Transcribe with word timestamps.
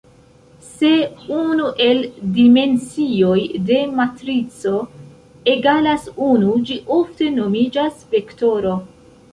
Se 0.67 0.87
unu 1.39 1.67
el 1.87 2.01
dimensioj 2.37 3.37
de 3.69 3.79
matrico 4.01 4.75
egalas 5.55 6.11
unu, 6.33 6.57
ĝi 6.71 6.81
ofte 7.01 7.31
nomiĝas 7.41 8.03
vektoro. 8.17 8.77